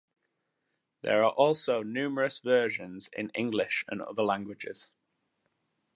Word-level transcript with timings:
There 1.03 1.23
are 1.23 1.29
also 1.29 1.83
numerous 1.83 2.39
versions 2.39 3.07
in 3.15 3.29
English 3.35 3.85
and 3.87 4.01
other 4.01 4.23
languages. 4.23 4.89